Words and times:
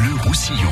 Bleu 0.00 0.14
Roussillon. 0.24 0.70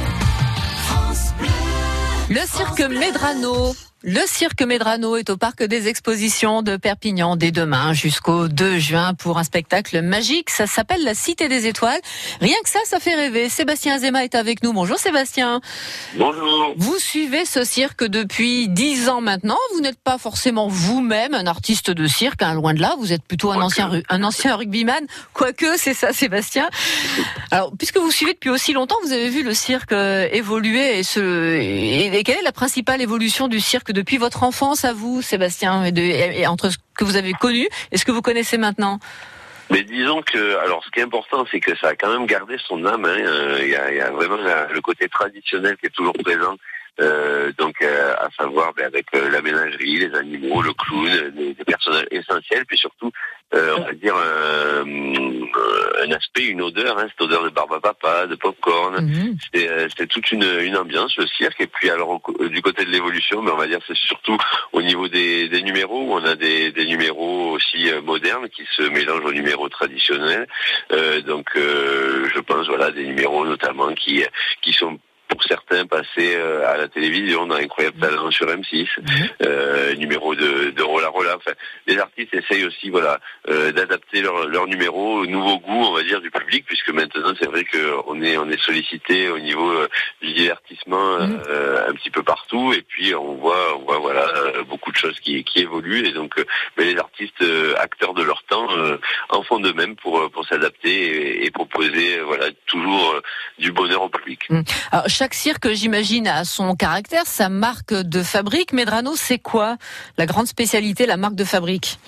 Le 2.31 2.41
cirque 2.47 2.81
Medrano 2.81 3.75
le 4.05 4.21
cirque 4.29 4.63
Medrano 4.63 5.17
est 5.17 5.29
au 5.29 5.37
parc 5.37 5.65
des 5.65 5.89
expositions 5.89 6.63
de 6.63 6.77
Perpignan 6.77 7.35
dès 7.35 7.51
demain 7.51 7.93
jusqu'au 7.93 8.47
2 8.47 8.79
juin 8.79 9.15
pour 9.15 9.39
un 9.39 9.43
spectacle 9.43 10.03
magique. 10.03 10.51
Ça 10.51 10.69
s'appelle 10.69 11.03
la 11.03 11.15
Cité 11.15 11.49
des 11.49 11.67
Étoiles. 11.67 12.01
Rien 12.41 12.55
que 12.63 12.71
ça, 12.71 12.79
ça 12.85 13.01
fait 13.01 13.17
rêver. 13.17 13.49
Sébastien 13.49 13.97
Azema 13.97 14.23
est 14.23 14.37
avec 14.37 14.63
nous. 14.63 14.73
Bonjour 14.73 14.99
Sébastien. 14.99 15.61
Bonjour. 16.17 16.75
Vous 16.77 16.97
suivez 17.01 17.45
ce 17.45 17.65
cirque 17.65 18.05
depuis 18.05 18.69
10 18.69 19.09
ans 19.09 19.21
maintenant. 19.21 19.59
Vous 19.75 19.81
n'êtes 19.81 19.99
pas 19.99 20.17
forcément 20.17 20.69
vous-même 20.69 21.35
un 21.35 21.49
artiste 21.49 21.91
de 21.91 22.07
cirque, 22.07 22.43
hein, 22.43 22.55
loin 22.55 22.75
de 22.75 22.81
là. 22.81 22.95
Vous 23.01 23.13
êtes 23.13 23.25
plutôt 23.25 23.51
un 23.51 23.61
ancien, 23.61 23.91
un 24.09 24.23
ancien 24.23 24.55
rugbyman. 24.55 25.05
Quoique, 25.33 25.77
c'est 25.77 25.95
ça 25.95 26.13
Sébastien. 26.13 26.71
Alors, 27.51 27.73
puisque 27.77 27.99
vous 27.99 28.13
suivez 28.13 28.35
depuis 28.35 28.51
aussi 28.51 28.73
longtemps, 28.73 28.97
vous 29.03 29.13
avez 29.13 29.29
vu 29.29 29.43
le 29.43 29.55
cirque 29.55 29.91
euh, 29.91 30.29
évoluer 30.31 31.01
et, 31.01 31.03
ce, 31.03 31.57
et 31.57 32.23
quelle 32.23 32.39
est 32.39 32.43
la 32.43 32.53
principale 32.53 33.03
évolution 33.03 33.49
du 33.49 33.59
cirque 33.59 33.88
depuis 33.93 34.19
votre 34.19 34.43
enfance 34.43 34.85
à 34.85 34.93
vous, 34.93 35.23
Sébastien, 35.23 35.85
et, 35.85 36.47
entre 36.47 36.71
ce 36.71 36.79
que 36.97 37.05
vous 37.05 37.17
avez 37.17 37.33
connu 37.33 37.69
et 37.93 37.99
ce 37.99 38.05
que 38.05 38.13
vous 38.13 38.23
connaissez 38.23 38.59
maintenant 38.59 38.99
mais 39.71 39.83
disons 39.83 40.23
que, 40.23 40.57
alors, 40.65 40.83
ce 40.83 40.91
qui 40.91 41.01
est 41.01 41.03
important, 41.03 41.45
c'est 41.51 41.61
que 41.61 41.77
ça 41.77 41.89
a 41.89 41.95
quand 41.95 42.11
même 42.11 42.27
gardé 42.27 42.57
son 42.67 42.87
âme. 42.87 43.05
Hein. 43.05 43.17
Euh, 43.19 43.59
il, 43.61 43.69
y 43.69 44.01
a, 44.01 44.11
vraiment 44.11 44.39
le 44.39 44.81
côté 44.81 45.09
traditionnel 45.09 45.77
qui 45.77 45.87
est 45.87 45.95
toujours 45.95 46.15
présent. 46.15 46.57
Euh, 47.01 47.53
donc, 47.59 47.75
euh, 47.83 48.15
à 48.19 48.29
savoir 48.37 48.73
ben, 48.73 48.87
avec 48.87 49.07
la 49.13 49.43
ménagerie, 49.43 49.99
les 49.99 50.15
animaux, 50.17 50.63
le 50.63 50.73
clown, 50.73 51.31
des, 51.37 51.55
personnages 51.67 52.07
essentiels, 52.11 52.65
puis 52.67 52.79
surtout, 52.79 53.13
on 53.53 53.83
va 53.83 53.93
dire 53.93 54.15
un 56.09 56.17
aspect, 56.17 56.45
une 56.45 56.63
odeur, 56.63 56.99
hein, 56.99 57.07
cette 57.09 57.21
odeur 57.21 57.45
de 57.45 57.51
barbe 57.51 57.75
à 57.75 57.81
papa, 57.81 58.27
de 58.27 58.35
popcorn. 58.35 59.05
Mhm. 59.05 59.37
C'est 59.97 60.07
toute 60.07 60.31
une, 60.33 60.45
une, 60.63 60.77
ambiance 60.77 61.17
le 61.17 61.27
cirque. 61.27 61.61
Et 61.61 61.67
puis 61.67 61.91
alors 61.91 62.21
du 62.51 62.63
côté 62.63 62.85
de 62.85 62.91
l'évolution, 62.91 63.43
mais 63.43 63.51
ben, 63.51 63.55
on 63.57 63.59
va 63.59 63.67
dire 63.67 63.81
c'est 63.87 63.97
surtout 63.97 64.37
au 64.73 64.83
niveau 64.83 65.09
des, 65.09 65.49
des, 65.49 65.63
numéros 65.63 66.03
où 66.03 66.13
on 66.13 66.25
a 66.25 66.35
des, 66.35 66.73
des 66.73 66.87
numéros 66.87 67.53
aussi 67.53 67.91
modernes 68.05 68.49
qui 68.49 68.63
se 68.77 68.83
mélangent 68.83 69.25
aux 69.25 69.33
numéros 69.33 69.69
traditionnels. 69.69 70.47
donc 71.27 71.51
je 71.55 72.41
pense 72.41 72.67
voilà 72.69 72.91
des 72.91 73.05
numéros 73.05 73.45
notamment 73.45 73.93
qui 73.95 74.25
qui 74.63 74.73
sont 74.73 74.99
pour 75.29 75.43
certains 75.45 75.87
passer 75.87 76.35
euh, 76.37 76.67
à 76.67 76.77
la 76.77 76.89
télévision 76.89 77.47
dans 77.47 77.57
Incroyable 77.57 77.99
Talent 77.99 78.31
sur 78.31 78.47
M6, 78.47 78.89
euh, 79.43 79.95
numéro 79.97 80.35
de, 80.35 80.71
de 80.71 80.83
Rola 80.83 81.09
Rola. 81.09 81.37
Enfin, 81.37 81.53
les 81.87 81.99
artistes 81.99 82.35
essayent 82.35 82.65
aussi 82.65 82.91
voilà 82.91 83.21
euh, 83.49 83.71
d'adapter 83.73 84.23
leur, 84.23 84.49
leur 84.49 84.67
numéro 84.67 85.21
au 85.21 85.27
nouveau 85.27 85.59
goût, 85.59 85.85
on 85.85 85.93
va 85.93 86.03
dire, 86.03 86.21
du 86.21 86.31
public, 86.31 86.65
puisque 86.67 86.91
maintenant 86.91 87.35
c'est 87.39 87.47
vrai 87.47 87.65
qu'on 87.65 88.23
est 88.23 88.39
on 88.39 88.49
est 88.49 88.61
sollicité 88.61 89.29
au 89.29 89.39
niveau 89.39 89.71
du 90.23 90.33
divertissement 90.33 91.19
mm. 91.19 91.41
un 91.89 91.93
petit 91.93 92.11
peu 92.11 92.23
partout, 92.23 92.73
et 92.73 92.83
puis 92.83 93.15
on 93.15 93.35
voit 93.35 93.77
on 93.77 93.85
voit 93.85 93.99
voilà 93.99 94.27
beaucoup 94.69 94.91
de 94.91 94.97
choses 94.97 95.19
qui, 95.21 95.45
qui 95.45 95.61
évoluent, 95.61 96.07
et 96.07 96.13
donc 96.13 96.35
mais 96.77 96.85
les 96.85 96.99
artistes 96.99 97.45
acteurs 97.79 98.15
de 98.15 98.23
leur 98.23 98.43
temps 98.45 98.69
en 99.29 99.43
font 99.43 99.61
de 99.61 99.73
même 99.73 99.97
pour 99.97 100.31
pour 100.31 100.47
s'adapter 100.47 101.45
et, 101.45 101.51
proposer 101.51 102.21
voilà 102.21 102.47
toujours 102.67 103.21
du 103.59 103.73
bonheur 103.73 104.03
au 104.03 104.09
public. 104.09 104.49
Alors, 104.93 105.09
chaque 105.19 105.35
cirque, 105.35 105.73
j'imagine, 105.73 106.29
a 106.29 106.45
son 106.45 106.77
caractère, 106.77 107.27
sa 107.27 107.49
marque 107.49 107.93
de 107.93 108.23
fabrique. 108.23 108.73
Medrano, 108.73 109.17
c'est 109.17 109.41
quoi 109.41 109.77
la 110.17 110.27
grande 110.27 110.47
spécialité, 110.47 111.07
la 111.07 111.17
marque 111.17 111.35
de 111.35 111.43
fabrique? 111.43 111.99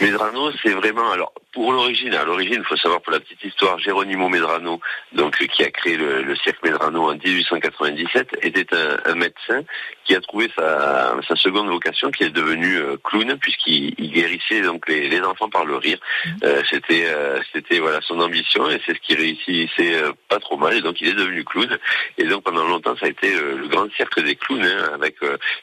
Medrano, 0.00 0.50
c'est 0.62 0.72
vraiment 0.72 1.10
alors 1.10 1.32
pour 1.52 1.72
l'origine, 1.72 2.14
à 2.14 2.24
l'origine, 2.24 2.58
il 2.58 2.64
faut 2.64 2.76
savoir 2.76 3.00
pour 3.00 3.12
la 3.12 3.20
petite 3.20 3.42
histoire, 3.42 3.78
Geronimo 3.78 4.28
Medrano, 4.28 4.80
donc 5.12 5.36
qui 5.36 5.64
a 5.64 5.70
créé 5.70 5.96
le, 5.96 6.34
cirque 6.36 6.62
Medrano 6.62 7.10
en 7.10 7.14
1897, 7.14 8.38
était 8.42 8.66
un, 8.72 9.14
médecin 9.14 9.62
qui 10.04 10.14
a 10.14 10.20
trouvé 10.20 10.48
sa, 10.56 11.16
seconde 11.34 11.68
vocation, 11.68 12.10
qui 12.10 12.24
est 12.24 12.30
devenu 12.30 12.76
euh, 12.76 12.96
clown, 13.02 13.36
puisqu'il 13.38 13.94
guérissait 14.12 14.60
donc 14.62 14.88
les, 14.88 15.20
enfants 15.20 15.48
par 15.48 15.64
le 15.64 15.76
rire. 15.76 15.98
Mmh. 16.24 16.30
Euh, 16.44 16.62
c'était 16.70 17.06
euh, 17.06 17.38
c'était 17.52 17.78
voilà 17.78 18.00
son 18.00 18.18
ambition 18.20 18.70
et 18.70 18.80
c'est 18.86 18.94
ce 18.94 19.00
qui 19.00 19.14
réussissait 19.14 20.02
pas 20.28 20.38
trop 20.38 20.56
mal. 20.56 20.74
Et 20.76 20.80
donc 20.80 21.00
il 21.00 21.08
est 21.08 21.14
devenu 21.14 21.44
clown. 21.44 21.78
Et 22.16 22.24
donc 22.24 22.44
pendant 22.44 22.64
longtemps, 22.64 22.96
ça 22.96 23.06
a 23.06 23.08
été 23.08 23.32
le 23.32 23.68
grand 23.68 23.90
cirque 23.92 24.22
des 24.22 24.36
clowns, 24.36 24.64
hein, 24.64 24.90
avec 24.94 25.16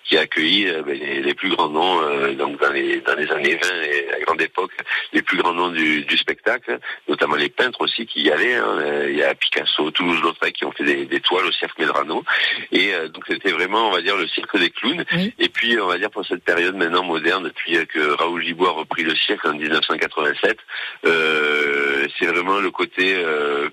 qui 0.04 0.18
a 0.18 0.22
accueilli 0.22 0.66
ben, 0.86 0.98
les, 0.98 1.34
plus 1.34 1.50
grands 1.50 1.70
noms 1.70 2.34
donc 2.34 2.60
dans 2.62 2.72
les 2.72 3.02
dans 3.02 3.16
les 3.16 3.30
années 3.32 3.60
20 3.62 3.82
et 3.84 4.07
la 4.12 4.20
grande 4.20 4.42
époque, 4.42 4.72
les 5.14 5.22
plus 5.22 5.38
grands 5.38 5.54
noms 5.54 5.70
du, 5.70 6.18
spectacle, 6.18 6.80
notamment 7.08 7.36
les 7.36 7.50
peintres 7.50 7.82
aussi 7.82 8.06
qui 8.06 8.24
y 8.24 8.32
allaient. 8.32 8.56
Hein. 8.56 8.80
Euh, 8.80 9.10
il 9.10 9.18
y 9.18 9.24
a 9.24 9.34
Picasso, 9.36 9.92
Toulouse-Lautrec 9.92 10.54
qui 10.54 10.66
ont 10.66 10.72
fait 10.72 11.06
des, 11.06 11.20
toiles 11.20 11.46
au 11.46 11.52
cirque 11.52 11.78
Medrano. 11.80 12.24
Et 12.72 12.94
euh, 12.94 13.08
donc 13.08 13.24
c'était 13.28 13.52
vraiment, 13.52 13.90
on 13.90 13.92
va 13.92 14.02
dire, 14.02 14.16
le 14.18 14.28
cirque 14.28 14.58
des 14.58 14.70
clowns. 14.70 15.04
Et 15.40 15.50
puis, 15.50 15.80
on 15.80 15.88
va 15.88 15.98
dire, 15.98 16.10
pour 16.10 16.26
cette 16.26 16.44
période 16.44 16.76
maintenant 16.76 17.04
moderne, 17.04 17.44
depuis 17.44 17.86
que 17.88 18.00
Raoul 18.14 18.44
Gibois 18.44 18.70
a 18.70 18.72
repris 18.74 19.04
le 19.04 19.16
cirque 19.16 19.46
en 19.46 19.54
1987, 19.54 20.58
euh, 21.06 22.08
c'est 22.18 22.26
vraiment 22.26 22.60
le 22.60 22.72
côté 22.72 23.16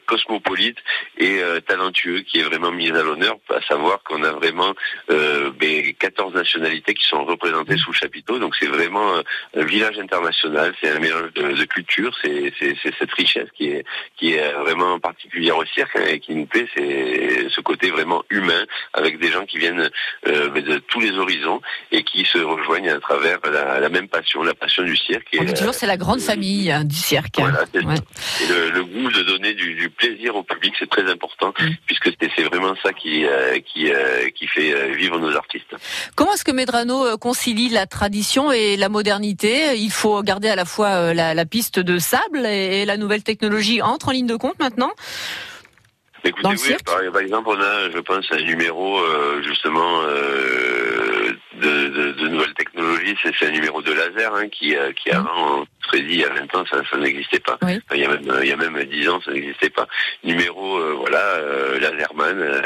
cosmopolite 0.06 0.78
et 1.18 1.40
talentueux 1.66 2.20
qui 2.20 2.40
est 2.40 2.42
vraiment 2.42 2.70
mis 2.70 2.90
à 2.90 3.02
l'honneur, 3.02 3.36
à 3.50 3.60
savoir 3.62 4.02
qu'on 4.02 4.22
a 4.22 4.32
vraiment 4.32 4.74
14 5.08 6.32
ben, 6.32 6.38
nationalités 6.38 6.94
qui 6.94 7.06
sont 7.06 7.24
représentées 7.24 7.76
sous 7.76 7.90
le 7.90 7.96
chapiteau. 7.96 8.38
Donc 8.38 8.54
c'est 8.58 8.66
vraiment 8.66 9.14
un 9.54 9.64
village 9.64 9.98
international, 9.98 10.23
c'est 10.32 10.90
un 10.90 10.98
mélange 10.98 11.32
de, 11.34 11.52
de 11.52 11.64
culture, 11.64 12.14
c'est 12.22 12.52
cette 12.98 13.12
richesse 13.12 13.48
qui 13.56 13.68
est 13.68 13.84
qui 14.16 14.34
est 14.34 14.52
vraiment 14.52 14.98
particulière 14.98 15.56
au 15.56 15.64
cirque 15.64 15.96
hein, 15.96 16.04
et 16.08 16.20
qui 16.20 16.34
nous 16.34 16.46
plaît, 16.46 16.66
c'est 16.76 17.48
ce 17.50 17.60
côté 17.60 17.90
vraiment 17.90 18.22
humain 18.30 18.64
avec 18.92 19.18
des 19.18 19.30
gens 19.30 19.44
qui 19.44 19.58
viennent 19.58 19.90
euh, 20.26 20.48
de 20.48 20.78
tous 20.78 21.00
les 21.00 21.12
horizons 21.12 21.60
et 21.92 22.02
qui 22.02 22.24
se 22.24 22.38
rejoignent 22.38 22.90
à 22.90 23.00
travers 23.00 23.38
la, 23.44 23.88
même 23.88 24.08
passion, 24.08 24.42
la 24.42 24.54
passion 24.54 24.82
du 24.82 24.96
cirque. 24.96 25.26
Et, 25.32 25.44
toujours 25.54 25.74
c'est 25.74 25.86
la 25.86 25.96
grande 25.96 26.20
euh, 26.20 26.24
famille 26.24 26.70
hein, 26.70 26.84
du 26.84 26.96
cirque. 26.96 27.38
Voilà, 27.38 27.64
le, 27.72 28.84
goût 28.84 29.10
de 29.10 29.22
donner 29.22 29.54
du, 29.54 29.90
plaisir 29.90 30.36
au 30.36 30.42
public, 30.42 30.74
c'est 30.78 30.88
très 30.88 31.10
important 31.10 31.52
mm. 31.58 31.70
puisque 31.86 32.10
c'est 32.20 32.42
vraiment 32.44 32.74
ça 32.82 32.92
qui 32.92 33.24
euh, 33.24 33.58
qui 33.60 33.90
qui 34.34 34.46
fait 34.46 34.94
vivre 34.94 35.18
nos 35.18 35.34
artistes. 35.36 35.74
Comment 36.14 36.34
est-ce 36.34 36.44
que 36.44 36.52
Medrano 36.52 37.16
concilie 37.18 37.68
la 37.68 37.86
tradition 37.86 38.52
et 38.52 38.76
la 38.76 38.88
modernité? 38.88 39.76
Il 39.76 39.90
faut 39.90 40.13
garder 40.22 40.48
à 40.48 40.56
la 40.56 40.64
fois 40.64 41.14
la 41.14 41.44
piste 41.46 41.78
de 41.78 41.98
sable 41.98 42.46
et, 42.46 42.84
la 42.84 42.96
nouvelle 42.96 43.22
technologie 43.22 43.82
entre 43.82 44.08
en 44.08 44.12
ligne 44.12 44.26
de 44.26 44.36
compte 44.36 44.58
maintenant 44.58 44.92
Écoutez, 46.26 46.48
oui, 46.48 46.76
par, 47.12 47.20
exemple, 47.20 47.50
on 47.50 47.60
a, 47.60 47.90
je 47.90 47.98
pense, 47.98 48.24
un 48.32 48.42
numéro 48.42 48.98
euh, 48.98 49.42
justement 49.42 50.00
euh, 50.04 51.32
de, 51.60 52.28
nouvelles 52.28 52.54
technologies. 52.54 53.14
C'est 53.22 53.46
un 53.46 53.50
numéro 53.50 53.82
de 53.82 53.92
laser 53.92 54.34
hein, 54.34 54.48
qui, 54.48 54.74
euh, 54.74 54.90
qui 54.92 55.10
avant, 55.10 55.60
on 55.60 55.66
serait 55.86 56.00
dit 56.00 56.14
il 56.14 56.20
y 56.20 56.24
a 56.24 56.30
20 56.30 56.54
ans, 56.54 56.64
ça, 56.70 56.96
n'existait 56.96 57.40
pas. 57.40 57.58
il, 57.92 58.00
y 58.00 58.04
a 58.06 58.08
même, 58.08 58.38
il 58.42 58.48
y 58.48 58.52
a 58.52 58.56
même 58.56 58.82
10 58.84 59.08
ans, 59.10 59.20
ça 59.22 59.32
n'existait 59.32 59.68
pas. 59.68 59.86
Numéro, 60.24 60.80
voilà, 60.96 61.38
laserman, 61.78 62.62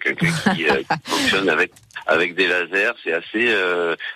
quelqu'un 0.00 0.54
qui, 0.54 0.64
fonctionne 1.04 1.50
avec 1.50 1.72
avec 2.06 2.34
des 2.34 2.46
lasers. 2.46 2.92
C'est 3.02 3.12
assez 3.12 3.54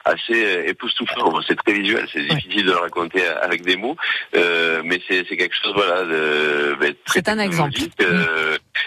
assez 0.05 0.65
époustouflant. 0.67 1.41
C'est 1.47 1.57
très 1.57 1.73
visuel. 1.73 2.07
C'est 2.13 2.23
difficile 2.23 2.67
de 2.67 2.73
le 2.73 2.79
raconter 2.79 3.27
avec 3.27 3.63
des 3.63 3.77
mots, 3.77 3.97
mais 4.35 5.01
c'est 5.09 5.25
quelque 5.25 5.55
chose, 5.55 5.73
voilà, 5.75 6.05
de, 6.05 6.77
ben, 6.81 6.95
C'est 7.07 7.29
un 7.29 7.39
exemple. 7.39 7.79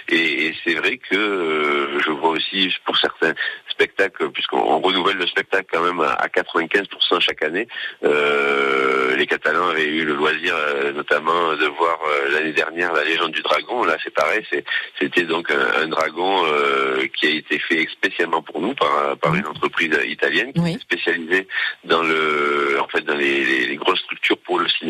Et, 0.10 0.54
c'est 0.64 0.74
vrai 0.76 0.98
que 0.98 1.16
euh, 1.16 2.00
je 2.00 2.12
vois 2.12 2.32
aussi 2.32 2.74
pour 2.86 2.98
certains 2.98 3.34
spectacles, 3.74 4.30
puisqu'on 4.32 4.80
renouvelle 4.80 5.18
le 5.18 5.28
spectacle 5.28 5.68
quand 5.72 5.82
même 5.82 6.00
à, 6.00 6.28
95% 6.28 7.20
chaque 7.20 7.44
année. 7.44 7.68
Euh, 8.04 9.16
les 9.16 9.28
Catalans 9.28 9.70
avaient 9.70 9.86
eu 9.86 10.06
le 10.06 10.16
loisir, 10.16 10.56
euh, 10.56 10.94
notamment, 10.94 11.54
de 11.56 11.66
voir 11.66 12.00
l'année 12.32 12.54
dernière 12.54 12.94
la 12.94 13.04
légende 13.04 13.32
du 13.32 13.42
dragon. 13.42 13.84
Là, 13.84 13.98
c'est 14.04 14.14
pareil, 14.14 14.46
c'était 15.00 15.24
donc 15.24 15.52
un, 15.52 15.88
dragon 15.88 16.44
qui 17.18 17.28
a 17.28 17.30
été 17.30 17.60
fait 17.60 17.88
spécialement 17.92 18.42
pour 18.42 18.62
nous 18.62 18.74
par, 18.74 19.18
par 19.18 19.36
une 19.36 19.46
entreprise 19.46 19.92
italienne 20.06 20.52
qui 20.54 20.62
est 20.62 20.82
spécialisée 20.82 21.48
dans 21.84 22.02
le, 22.02 22.78
en 22.82 22.88
fait, 22.88 23.02
dans 23.02 23.16
les, 23.16 23.63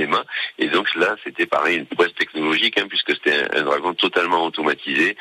cinéma. 0.04 0.24
Et 0.60 0.68
donc 0.68 0.94
là, 0.96 1.16
c'était 1.24 1.46
pareil, 1.46 1.78
une 1.78 1.86
prouesse 1.86 2.14
technologique, 2.16 2.80
hein, 2.80 2.86
puisque 2.88 3.12
c'était 3.12 3.48
un, 3.56 3.64
dragon 3.64 3.94
totalement 3.94 4.46
automatisé, 4.46 5.16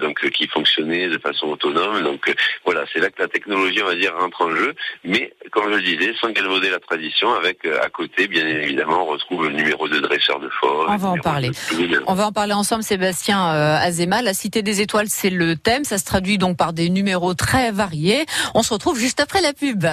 donc 0.00 0.28
qui 0.30 0.46
fonctionnait 0.48 1.08
de 1.08 1.18
façon 1.18 1.48
autonome. 1.48 2.02
Donc 2.02 2.32
voilà, 2.64 2.84
c'est 2.92 3.00
là 3.00 3.10
que 3.10 3.20
la 3.20 3.28
technologie, 3.28 3.82
on 3.82 3.86
va 3.86 3.94
dire, 3.94 4.14
rentre 4.16 4.42
en 4.42 4.50
jeu. 4.50 4.74
Mais, 5.04 5.32
comme 5.50 5.70
je 5.70 5.76
le 5.76 5.82
disais, 5.82 6.14
sans 6.20 6.30
galvauder 6.30 6.70
la 6.70 6.78
tradition, 6.78 7.34
avec 7.34 7.64
euh, 7.64 7.82
à 7.82 7.88
côté, 7.88 8.26
bien 8.28 8.46
évidemment, 8.46 9.02
on 9.02 9.06
retrouve 9.06 9.44
le 9.44 9.52
numéro 9.52 9.88
de 9.88 9.98
dresseur 10.00 10.40
de 10.40 10.48
force. 10.48 10.90
On 10.90 10.96
va 10.96 11.08
en 11.08 11.18
parler. 11.18 11.50
On 12.06 12.14
va 12.14 12.26
en 12.26 12.32
parler 12.32 12.52
ensemble, 12.52 12.82
Sébastien 12.82 13.54
euh, 13.54 13.76
Azema. 13.76 14.22
La 14.22 14.34
Cité 14.34 14.62
des 14.62 14.80
Étoiles, 14.80 15.08
c'est 15.08 15.30
le 15.30 15.56
thème. 15.56 15.84
Ça 15.84 15.98
se 15.98 16.04
traduit 16.04 16.38
donc 16.38 16.56
par 16.56 16.72
des 16.72 16.90
numéros 16.90 17.34
très 17.34 17.70
variés. 17.70 18.26
On 18.54 18.62
se 18.62 18.72
retrouve 18.72 18.98
juste 18.98 19.20
après 19.20 19.40
la 19.40 19.52
pub. 19.52 19.84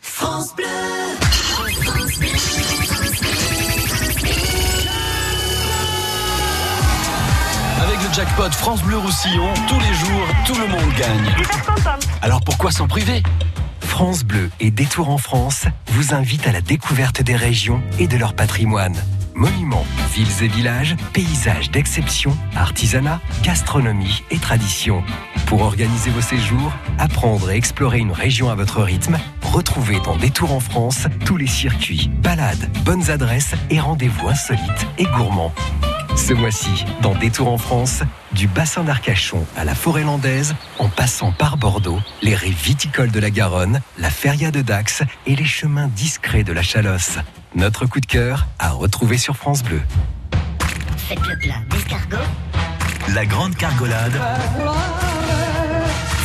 France 0.00 0.54
Bleu. 0.56 0.64
Avec 1.60 1.76
le 1.84 2.71
jackpot 8.12 8.50
France 8.50 8.82
Bleu 8.82 8.98
Roussillon, 8.98 9.48
tous 9.68 9.80
les 9.80 9.94
jours, 9.94 10.26
tout 10.46 10.54
le 10.54 10.66
monde 10.66 10.94
gagne. 10.98 11.34
Alors 12.20 12.42
pourquoi 12.42 12.70
s'en 12.70 12.86
priver? 12.86 13.22
France 13.80 14.22
Bleu 14.22 14.50
et 14.60 14.70
Détour 14.70 15.08
en 15.08 15.16
France 15.16 15.64
vous 15.88 16.12
invitent 16.12 16.46
à 16.46 16.52
la 16.52 16.60
découverte 16.60 17.22
des 17.22 17.36
régions 17.36 17.82
et 17.98 18.06
de 18.06 18.16
leur 18.18 18.34
patrimoine. 18.34 18.96
Monuments, 19.34 19.86
villes 20.12 20.42
et 20.42 20.48
villages, 20.48 20.94
paysages 21.14 21.70
d'exception, 21.70 22.36
artisanat, 22.54 23.18
gastronomie 23.42 24.22
et 24.30 24.38
tradition. 24.38 25.02
Pour 25.46 25.62
organiser 25.62 26.10
vos 26.10 26.20
séjours, 26.20 26.72
apprendre 26.98 27.50
et 27.50 27.56
explorer 27.56 27.98
une 27.98 28.12
région 28.12 28.50
à 28.50 28.54
votre 28.54 28.82
rythme, 28.82 29.16
retrouvez 29.42 30.00
dans 30.00 30.16
Détour 30.16 30.52
en 30.52 30.60
France 30.60 31.06
tous 31.24 31.38
les 31.38 31.46
circuits, 31.46 32.10
balades, 32.22 32.70
bonnes 32.84 33.10
adresses 33.10 33.54
et 33.70 33.80
rendez-vous 33.80 34.28
insolites 34.28 34.86
et 34.98 35.04
gourmands. 35.04 35.54
Ce 36.16 36.32
mois-ci, 36.34 36.84
dans 37.00 37.14
Détour 37.14 37.48
en 37.48 37.58
France, 37.58 38.02
du 38.32 38.46
bassin 38.46 38.84
d'Arcachon 38.84 39.44
à 39.56 39.64
la 39.64 39.74
forêt 39.74 40.04
landaise, 40.04 40.54
en 40.78 40.88
passant 40.88 41.32
par 41.32 41.56
Bordeaux, 41.56 42.00
les 42.20 42.34
rives 42.34 42.62
viticoles 42.62 43.10
de 43.10 43.18
la 43.20 43.30
Garonne, 43.30 43.80
la 43.98 44.10
feria 44.10 44.50
de 44.50 44.62
Dax 44.62 45.02
et 45.26 45.34
les 45.34 45.44
chemins 45.44 45.88
discrets 45.88 46.44
de 46.44 46.52
la 46.52 46.62
Chalosse. 46.62 47.18
Notre 47.54 47.86
coup 47.86 48.00
de 48.00 48.06
cœur 48.06 48.46
à 48.58 48.70
retrouver 48.70 49.18
sur 49.18 49.36
France 49.36 49.62
Bleu. 49.62 49.82
Faites 50.96 51.26
le 51.26 51.38
plat 51.38 51.60
d'escargot. 51.70 52.16
La 53.14 53.26
grande 53.26 53.56
cargolade. 53.56 54.18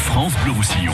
France 0.05 0.33
Bleu 0.43 0.51
Roussillon. 0.51 0.93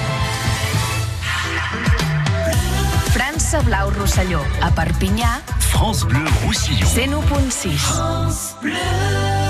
França 3.51 3.67
Blau 3.67 3.89
Rosselló, 3.89 4.39
a 4.61 4.71
Perpinyà, 4.71 5.41
France 5.59 6.05
Bleu 6.05 6.23
Roussillon. 6.45 6.87
101.6. 6.87 9.40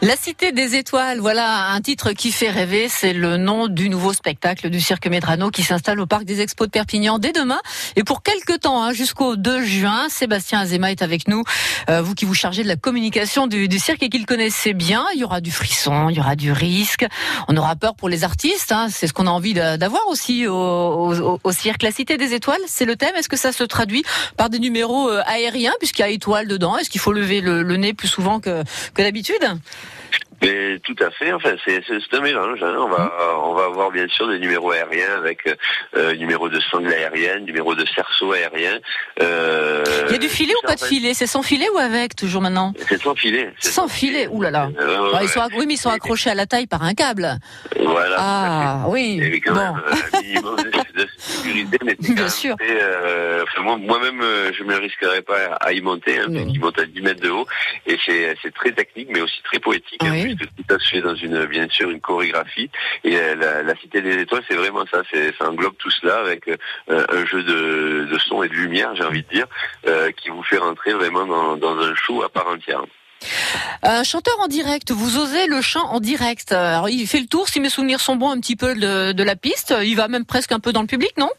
La 0.00 0.14
Cité 0.14 0.52
des 0.52 0.76
Étoiles, 0.76 1.18
voilà 1.18 1.70
un 1.72 1.80
titre 1.80 2.12
qui 2.12 2.30
fait 2.30 2.50
rêver. 2.50 2.88
C'est 2.88 3.12
le 3.12 3.36
nom 3.36 3.66
du 3.66 3.88
nouveau 3.88 4.12
spectacle 4.12 4.70
du 4.70 4.80
Cirque 4.80 5.08
Médrano 5.08 5.50
qui 5.50 5.64
s'installe 5.64 5.98
au 5.98 6.06
Parc 6.06 6.22
des 6.22 6.40
Expos 6.40 6.68
de 6.68 6.70
Perpignan 6.70 7.18
dès 7.18 7.32
demain. 7.32 7.58
Et 7.96 8.04
pour 8.04 8.22
quelques 8.22 8.60
temps, 8.60 8.80
hein, 8.80 8.92
jusqu'au 8.92 9.34
2 9.34 9.64
juin, 9.64 10.06
Sébastien 10.08 10.60
Azema 10.60 10.92
est 10.92 11.02
avec 11.02 11.26
nous. 11.26 11.42
Euh, 11.90 12.00
vous 12.00 12.14
qui 12.14 12.26
vous 12.26 12.34
chargez 12.34 12.62
de 12.62 12.68
la 12.68 12.76
communication 12.76 13.48
du, 13.48 13.68
cirque 13.80 14.04
et 14.04 14.08
qui 14.08 14.20
le 14.20 14.24
connaissez 14.24 14.72
bien, 14.72 15.04
il 15.14 15.20
y 15.20 15.24
aura 15.24 15.40
du 15.40 15.50
frisson, 15.50 16.08
il 16.10 16.16
y 16.16 16.20
aura 16.20 16.36
du 16.36 16.52
risque. 16.52 17.04
On 17.48 17.56
aura 17.56 17.74
peur 17.74 17.96
pour 17.96 18.08
les 18.08 18.22
artistes. 18.22 18.70
Hein, 18.70 18.86
c'est 18.92 19.08
ce 19.08 19.12
qu'on 19.12 19.26
a 19.26 19.30
envie 19.30 19.52
d'a- 19.52 19.78
d'avoir 19.78 20.06
aussi 20.06 20.46
au, 20.46 21.40
cirque. 21.50 21.82
La 21.82 21.90
Cité 21.90 22.16
des 22.16 22.34
Étoiles, 22.34 22.60
c'est 22.68 22.84
le 22.84 22.94
thème. 22.94 23.16
Est-ce 23.16 23.28
que 23.28 23.36
ça 23.36 23.50
se 23.50 23.64
traduit 23.64 24.04
par 24.36 24.48
des 24.48 24.60
numéros 24.60 25.10
euh, 25.10 25.22
aériens 25.26 25.74
puisqu'il 25.80 26.02
y 26.02 26.04
a 26.04 26.08
étoiles 26.08 26.46
dedans? 26.46 26.78
Est-ce 26.78 26.88
qu'il 26.88 27.00
faut 27.00 27.12
lever 27.12 27.40
le, 27.40 27.64
nez 27.76 27.94
plus 27.94 28.06
souvent 28.06 28.38
que 28.38 28.62
d'habitude? 28.96 29.42
Mais 30.42 30.78
tout 30.84 30.94
à 31.00 31.10
fait. 31.10 31.32
Enfin, 31.32 31.54
c'est 31.64 31.82
un 32.14 32.20
mélange. 32.20 32.62
hein. 32.62 32.74
On 32.78 32.88
va 32.88 33.12
on 33.44 33.54
va 33.54 33.64
avoir 33.64 33.90
bien 33.90 34.06
sûr 34.08 34.28
des 34.28 34.38
numéros 34.38 34.70
aériens 34.72 35.16
avec 35.16 35.40
euh, 35.96 36.14
numéro 36.14 36.48
de 36.48 36.60
sangle 36.60 36.92
aérienne, 36.92 37.44
numéro 37.44 37.74
de 37.74 37.84
cerceau 37.94 38.32
aérien. 38.32 38.78
Euh, 39.22 39.84
Il 40.08 40.12
y 40.12 40.14
a 40.14 40.18
du 40.18 40.28
filet 40.28 40.52
ou 40.62 40.66
pas 40.66 40.76
de 40.76 40.80
filet? 40.80 41.14
C'est 41.14 41.26
sans 41.26 41.42
filet 41.42 41.66
ou 41.74 41.78
avec 41.78 42.14
toujours 42.14 42.42
maintenant? 42.42 42.72
C'est 42.88 43.00
sans 43.02 43.14
filet. 43.14 43.52
Sans 43.58 43.88
filet, 43.88 44.28
ouh 44.30 44.40
là 44.42 44.50
là. 44.50 44.70
Euh, 44.80 45.10
Ah, 45.14 45.20
ils 45.22 45.28
sont, 45.28 45.40
oui, 45.56 45.64
mais 45.66 45.74
ils 45.74 45.78
sont 45.78 45.90
accrochés 45.90 46.30
à 46.30 46.34
la 46.34 46.46
taille 46.46 46.66
par 46.66 46.82
un 46.82 46.94
câble. 46.94 47.28
Voilà. 47.84 48.16
Ah 48.18 48.84
oui, 48.88 49.40
quand 49.44 49.54
bon. 49.54 49.60
même 49.60 49.82
euh, 49.86 49.92
un 50.18 50.20
minimum 50.22 50.56
mais 51.84 51.96
c'est 52.00 52.14
Bien 52.14 52.28
sûr. 52.28 52.56
euh, 52.60 53.42
enfin, 53.44 53.76
moi-même, 53.78 54.20
euh, 54.22 54.52
je 54.52 54.62
me 54.64 54.76
risquerais 54.76 55.22
pas 55.22 55.54
à 55.60 55.72
y 55.72 55.80
monter, 55.80 56.18
hein, 56.18 56.26
qui 56.50 56.58
monte 56.58 56.78
à 56.78 56.84
10 56.86 57.00
mètres 57.02 57.20
de 57.22 57.30
haut, 57.30 57.46
et 57.86 57.98
c'est 58.04 58.36
c'est 58.42 58.52
très 58.54 58.72
technique, 58.72 59.08
mais 59.12 59.20
aussi 59.20 59.40
très 59.42 59.58
poétique, 59.58 60.02
hein, 60.02 60.12
puisque 60.36 60.46
tout 60.56 60.64
ça 60.68 60.78
se 60.78 60.88
fait 60.88 61.00
dans 61.00 61.14
une, 61.14 61.44
bien 61.46 61.68
sûr, 61.68 61.90
une 61.90 62.00
chorégraphie. 62.00 62.70
Et 63.04 63.16
euh, 63.16 63.34
la, 63.36 63.62
la 63.62 63.74
Cité 63.76 64.00
des 64.00 64.18
Étoiles, 64.20 64.42
c'est 64.48 64.56
vraiment 64.56 64.84
ça, 64.90 65.02
c'est 65.12 65.34
ça 65.36 65.48
englobe 65.48 65.76
tout 65.78 65.90
cela 65.90 66.18
avec 66.18 66.48
euh, 66.48 66.56
un 66.88 67.26
jeu 67.26 67.42
de, 67.42 68.08
de 68.10 68.18
son 68.18 68.42
et 68.42 68.48
de 68.48 68.54
lumière, 68.54 68.94
j'ai 68.94 69.04
envie 69.04 69.22
de 69.22 69.28
dire, 69.28 69.46
euh, 69.86 70.10
qui 70.12 70.28
vous 70.30 70.42
fait 70.42 70.58
rentrer 70.58 70.92
vraiment 70.92 71.26
dans, 71.26 71.56
dans 71.56 71.78
un 71.78 71.94
show 71.94 72.22
à 72.22 72.28
part 72.28 72.48
entière. 72.48 72.82
Un 73.82 74.02
chanteur 74.04 74.34
en 74.40 74.46
direct, 74.48 74.90
vous 74.90 75.18
osez 75.18 75.46
le 75.46 75.60
chant 75.62 75.84
en 75.90 76.00
direct. 76.00 76.52
Alors 76.52 76.88
il 76.88 77.06
fait 77.06 77.20
le 77.20 77.26
tour, 77.26 77.48
si 77.48 77.60
mes 77.60 77.68
souvenirs 77.70 78.00
sont 78.00 78.16
bons, 78.16 78.30
un 78.30 78.40
petit 78.40 78.56
peu 78.56 78.74
de, 78.74 79.12
de 79.12 79.22
la 79.22 79.36
piste. 79.36 79.74
Il 79.82 79.94
va 79.96 80.08
même 80.08 80.24
presque 80.24 80.52
un 80.52 80.60
peu 80.60 80.72
dans 80.72 80.80
le 80.80 80.86
public, 80.86 81.12
non? 81.16 81.30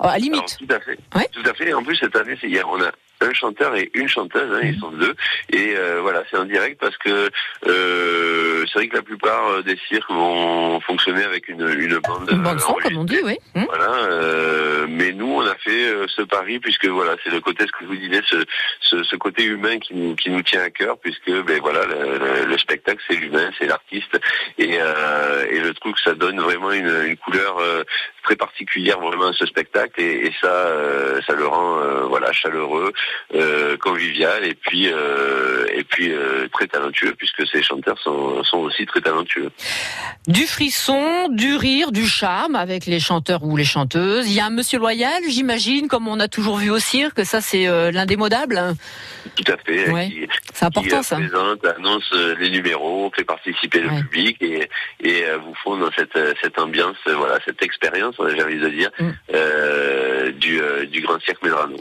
À 0.00 0.04
la 0.06 0.08
Alors, 0.12 0.16
limite. 0.22 0.56
tout 0.58 0.74
à 0.74 0.80
fait. 0.80 0.98
Ouais. 1.14 1.28
Tout 1.32 1.48
à 1.48 1.54
fait. 1.54 1.72
En 1.72 1.82
plus, 1.82 1.96
cette 1.96 2.14
année, 2.16 2.36
c'est- 2.40 2.58
a- 2.60 2.66
on 2.66 2.80
a 2.82 2.90
un 3.20 3.32
chanteur 3.32 3.74
et 3.76 3.90
une 3.94 4.08
chanteuse, 4.08 4.52
hein, 4.54 4.60
ils 4.62 4.78
sont 4.78 4.90
deux. 4.90 5.14
Et 5.50 5.74
euh, 5.76 6.00
voilà, 6.02 6.22
c'est 6.30 6.36
en 6.36 6.44
direct 6.44 6.78
parce 6.80 6.96
que 6.98 7.30
euh, 7.66 8.64
c'est 8.66 8.78
vrai 8.78 8.88
que 8.88 8.96
la 8.96 9.02
plupart 9.02 9.48
euh, 9.48 9.62
des 9.62 9.78
cirques 9.88 10.10
vont 10.10 10.80
fonctionner 10.80 11.24
avec 11.24 11.48
une, 11.48 11.62
une 11.78 11.98
bande. 11.98 12.28
Une 12.30 12.42
bande 12.42 12.60
son, 12.60 12.74
comme 12.74 12.96
on 12.98 13.04
dit, 13.04 13.20
oui. 13.24 13.36
Hmm. 13.54 13.64
Voilà, 13.68 13.92
euh, 14.10 14.86
mais 14.88 15.12
nous 15.12 15.26
on 15.32 15.46
a 15.46 15.54
fait 15.56 15.92
ce 16.08 16.22
pari 16.22 16.58
puisque 16.58 16.86
voilà 16.86 17.16
c'est 17.24 17.30
le 17.30 17.40
côté 17.40 17.64
ce 17.66 17.72
que 17.72 17.78
je 17.82 17.86
vous 17.86 17.96
disais 17.96 18.20
ce, 18.26 18.36
ce, 18.80 19.02
ce 19.02 19.16
côté 19.16 19.44
humain 19.44 19.78
qui 19.78 19.94
nous 19.94 20.14
qui 20.14 20.30
nous 20.30 20.42
tient 20.42 20.60
à 20.62 20.70
cœur 20.70 20.98
puisque 20.98 21.30
ben 21.44 21.58
voilà 21.60 21.84
le, 21.86 22.18
le- 22.18 22.44
le 22.46 22.58
spectacle 22.58 23.02
c'est 23.08 23.16
l'humain 23.16 23.50
c'est 23.58 23.66
l'artiste 23.66 24.18
et 24.58 24.78
trouve 25.76 25.92
que 25.94 26.00
ça 26.00 26.14
donne 26.14 26.40
vraiment 26.40 26.72
une, 26.72 26.92
une 27.06 27.16
couleur 27.16 27.58
très 28.26 28.34
particulière 28.36 28.98
vraiment 28.98 29.28
à 29.28 29.32
ce 29.32 29.46
spectacle 29.46 30.00
et, 30.00 30.26
et 30.26 30.32
ça 30.42 30.48
euh, 30.48 31.20
ça 31.26 31.34
le 31.34 31.46
rend 31.46 31.78
euh, 31.78 32.02
voilà 32.08 32.32
chaleureux 32.32 32.92
euh, 33.34 33.76
convivial 33.76 34.44
et 34.44 34.54
puis 34.54 34.86
et 34.86 35.84
puis 35.84 36.12
très 36.52 36.66
talentueux 36.66 37.14
puisque 37.16 37.46
ces 37.52 37.62
chanteurs 37.62 37.98
sont 38.00 38.42
sont 38.42 38.58
aussi 38.58 38.84
très 38.86 39.00
talentueux. 39.00 39.50
Du 40.26 40.44
frisson, 40.46 41.28
du 41.28 41.54
rire, 41.56 41.92
du 41.92 42.06
charme 42.06 42.56
avec 42.56 42.86
les 42.86 42.98
chanteurs 42.98 43.44
ou 43.44 43.56
les 43.56 43.64
chanteuses. 43.64 44.28
Il 44.28 44.34
y 44.34 44.40
a 44.40 44.46
un 44.46 44.50
monsieur 44.50 44.78
loyal, 44.78 45.22
j'imagine, 45.28 45.86
comme 45.88 46.08
on 46.08 46.18
a 46.18 46.28
toujours 46.28 46.56
vu 46.56 46.70
au 46.70 46.78
cirque. 46.78 47.24
Ça, 47.24 47.40
c'est 47.40 47.66
l'indémodable. 47.92 48.74
Tout 49.36 49.52
à 49.52 49.56
fait. 49.64 49.90
Ouais. 49.90 50.28
C'est 50.52 50.64
important, 50.64 50.98
qui 51.00 51.04
ça. 51.04 51.16
présente, 51.16 51.64
annonce 51.76 52.10
les 52.40 52.50
numéros, 52.50 53.12
fait 53.14 53.24
participer 53.24 53.80
le 53.80 53.86
Ouais. 53.90 54.00
public 54.02 54.36
et, 54.42 54.68
et 55.00 55.24
vous 55.44 55.54
font 55.62 55.76
dans 55.76 55.90
cette, 55.96 56.18
cette 56.42 56.58
ambiance, 56.58 56.96
voilà, 57.06 57.38
cette 57.44 57.62
expérience, 57.62 58.15
j'ai 58.34 58.42
envie 58.42 58.58
de 58.58 58.68
dire, 58.68 58.90
Mm. 58.98 59.10
euh, 59.34 60.32
du, 60.32 60.60
euh, 60.60 60.86
du 60.86 61.00
Grand 61.02 61.20
Cirque 61.20 61.42
Medrano. 61.42 61.76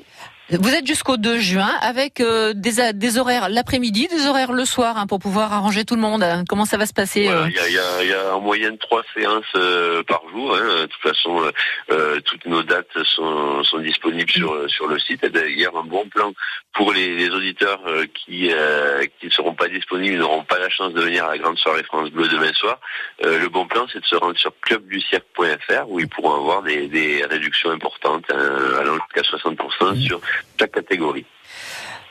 Vous 0.52 0.70
êtes 0.76 0.86
jusqu'au 0.86 1.18
2 1.18 1.40
juin 1.40 1.72
avec 1.82 2.22
euh, 2.22 2.54
des, 2.56 2.80
a- 2.80 2.94
des 2.94 3.18
horaires 3.18 3.50
l'après-midi, 3.50 4.08
des 4.08 4.28
horaires 4.28 4.52
le 4.52 4.64
soir 4.64 4.96
hein, 4.98 5.08
pour 5.08 5.18
pouvoir 5.18 5.52
arranger 5.52 5.86
tout 5.86 5.96
le 5.96 6.02
monde. 6.02 6.24
Comment 6.48 6.66
ça 6.66 6.78
va 6.78 6.86
se 6.86 6.94
passer 6.94 7.24
Voilà, 7.26 7.42
euh 7.46 7.50
Il 7.50 7.56
y, 7.56 7.60
a, 7.60 7.68
il 7.68 7.74
y 7.74 7.80
a- 7.80 8.04
il 8.04 8.10
y 8.10 8.14
a 8.14 8.36
en 8.36 8.42
moyenne 8.42 8.78
trois 8.78 9.02
séances 9.16 9.44
euh, 9.56 10.04
par 10.04 10.22
jour. 10.32 10.56
hein. 10.56 10.82
De 10.82 10.86
toute 10.86 11.02
façon, 11.02 11.42
euh, 11.42 11.52
euh, 11.92 12.20
toutes 12.22 12.46
nos 12.46 12.62
dates 12.62 12.86
sont, 13.16 13.64
sont 13.64 13.80
disponibles 13.80 14.30
sur, 14.30 14.54
euh, 14.54 14.68
sur 14.68 14.86
le 14.88 15.00
site. 15.00 15.24
Et 15.24 15.30
d'ailleurs, 15.32 15.76
un 15.78 15.84
bon 15.84 16.08
plan 16.10 16.32
pour 16.74 16.94
les, 16.94 17.16
les 17.16 17.30
auditeurs 17.30 17.82
euh, 17.88 18.06
qui 18.14 18.52
euh, 18.54 19.04
qui 19.20 19.26
ne 19.28 19.32
seront 19.32 19.56
pas 19.56 19.68
disponibles, 19.68 20.18
n'auront 20.18 20.44
pas 20.44 20.60
la 20.60 20.70
chance 20.70 20.94
de 20.94 21.02
venir 21.02 21.26
à 21.26 21.30
la 21.32 21.38
grande 21.40 21.58
soirée 21.58 21.84
France 21.84 22.12
Bleu 22.12 22.28
demain 22.28 22.54
soir. 22.54 22.80
Euh, 23.26 23.40
le 23.40 23.50
bon 23.50 23.66
plan, 23.66 23.88
c'est 23.92 24.00
de 24.00 24.06
se 24.06 24.16
rendre 24.16 24.38
sur 24.38 24.52
clubducirque.fr 24.62 25.88
où 25.90 26.00
ils 26.00 26.08
pourront 26.08 26.36
avoir 26.36 26.62
des, 26.62 26.88
des 26.88 27.26
réductions 27.26 27.72
importantes, 27.72 28.26
hein, 28.30 28.60
allant 28.80 28.98
jusqu'à 29.16 29.38
60% 29.38 30.06
sur 30.06 30.20
chaque 30.60 30.72
catégorie. 30.72 31.26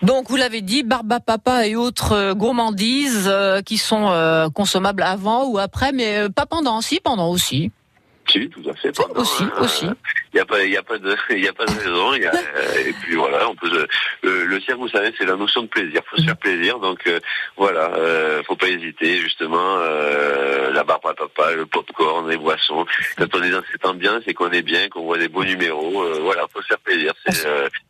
Donc, 0.05 0.29
vous 0.29 0.37
l'avez 0.37 0.61
dit, 0.61 0.83
barba 0.83 1.19
papa 1.19 1.67
et 1.67 1.77
autres 1.77 2.13
euh, 2.13 2.35
gourmandises 2.35 3.27
euh, 3.27 3.63
qui 3.63 3.79
sont 3.79 4.11
euh, 4.11 4.51
consommables 4.51 5.03
avant 5.03 5.47
ou 5.47 5.59
après, 5.59 5.93
mais 5.93 6.19
euh, 6.19 6.29
pas 6.29 6.45
pendant, 6.45 6.83
si, 6.83 7.01
pendant 7.01 7.31
aussi. 7.31 7.71
Si, 8.29 8.51
tout 8.51 8.63
à 8.69 8.75
fait. 8.75 8.93
Pendant, 8.93 9.21
aussi, 9.21 9.45
aussi. 9.61 9.87
Il 10.33 10.37
n'y 10.37 10.41
a 10.41 10.45
pas, 10.45 10.63
il 10.63 10.73
y 10.73 10.77
a 10.77 10.83
pas 10.83 10.99
de, 10.99 11.17
il 11.31 11.39
y 11.45 11.49
a 11.49 11.55
pas 11.55 11.65
de 11.65 11.71
raison. 11.71 12.13
il 12.15 12.23
Y 12.23 12.27
a, 12.27 12.33
et 12.81 12.93
puis 13.01 13.15
voilà, 13.15 13.49
on 13.49 13.55
peut. 13.55 13.87
le, 14.23 14.45
le 14.45 14.61
cirque, 14.61 14.79
vous 14.79 14.89
savez, 14.89 15.15
c'est 15.17 15.25
la 15.25 15.37
notion 15.37 15.63
de 15.63 15.69
plaisir. 15.69 16.03
Faut 16.11 16.19
se 16.19 16.25
faire 16.25 16.37
plaisir. 16.37 16.79
Donc 16.81 17.09
voilà, 17.57 17.93
faut 18.47 18.57
pas 18.57 18.69
hésiter. 18.69 19.19
Justement, 19.19 19.77
la 20.73 20.85
barbe 20.85 21.07
à 21.07 21.15
papa, 21.15 21.53
le 21.53 21.67
popcorn, 21.67 22.29
les 22.29 22.39
boissons. 22.39 22.87
Quand 23.17 23.35
on 23.35 23.43
est 23.43 23.51
dans 23.51 23.63
cette 23.71 23.85
ambiance 23.85 24.23
et 24.27 24.33
qu'on 24.33 24.51
est 24.51 24.63
bien, 24.63 24.89
qu'on 24.89 25.05
voit 25.05 25.19
des 25.19 25.29
beaux 25.29 25.45
numéros, 25.45 26.05
voilà, 26.23 26.47
faut 26.51 26.63
se 26.63 26.69
faire 26.69 26.79
plaisir. 26.79 27.13
C'est 27.27 27.33
c'est 27.35 27.84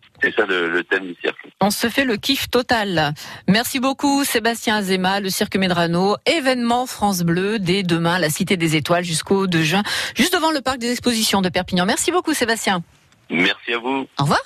ça 0.46 0.52
le, 0.52 0.68
le 0.70 0.84
thème 0.84 1.06
du 1.06 1.16
cirque. 1.20 1.36
On 1.60 1.70
se 1.70 1.88
fait 1.88 2.04
le 2.04 2.16
kiff 2.16 2.50
total. 2.50 3.14
Merci 3.48 3.80
beaucoup 3.80 4.24
Sébastien 4.24 4.76
Azema, 4.76 5.20
le 5.20 5.30
Cirque 5.30 5.56
Medrano, 5.56 6.16
événement 6.26 6.86
France 6.86 7.22
Bleu 7.22 7.58
dès 7.58 7.82
demain, 7.82 8.18
la 8.18 8.30
Cité 8.30 8.56
des 8.56 8.76
Étoiles 8.76 9.04
jusqu'au 9.04 9.46
2 9.46 9.62
juin, 9.62 9.82
juste 10.16 10.34
devant 10.34 10.50
le 10.50 10.60
parc 10.60 10.78
des 10.78 10.90
expositions 10.90 11.42
de 11.42 11.48
Perpignan. 11.48 11.86
Merci 11.86 12.10
beaucoup 12.12 12.34
Sébastien. 12.34 12.82
Merci 13.30 13.72
à 13.74 13.78
vous. 13.78 14.06
Au 14.18 14.22
revoir. 14.22 14.40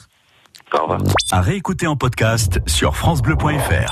Au 0.72 0.82
revoir. 0.82 1.00
À 1.30 1.40
réécouter 1.40 1.86
en 1.86 1.96
podcast 1.96 2.60
sur 2.66 2.96
FranceBleu.fr. 2.96 3.86